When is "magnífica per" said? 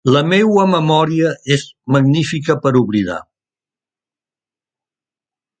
1.97-2.73